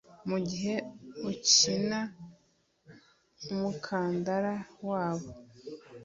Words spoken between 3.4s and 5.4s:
umukandara wabo